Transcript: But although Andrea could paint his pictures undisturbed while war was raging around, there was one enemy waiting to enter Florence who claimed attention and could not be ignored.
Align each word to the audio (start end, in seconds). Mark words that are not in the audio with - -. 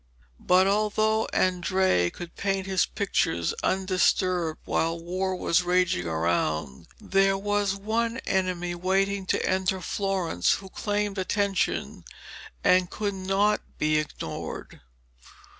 But 0.39 0.65
although 0.65 1.25
Andrea 1.27 2.09
could 2.09 2.35
paint 2.35 2.65
his 2.65 2.87
pictures 2.87 3.53
undisturbed 3.61 4.59
while 4.65 4.99
war 4.99 5.35
was 5.35 5.61
raging 5.61 6.07
around, 6.07 6.87
there 6.99 7.37
was 7.37 7.75
one 7.75 8.17
enemy 8.25 8.73
waiting 8.73 9.27
to 9.27 9.45
enter 9.47 9.79
Florence 9.79 10.53
who 10.55 10.69
claimed 10.69 11.19
attention 11.19 12.03
and 12.63 12.89
could 12.89 13.13
not 13.13 13.61
be 13.77 13.99
ignored. 13.99 14.81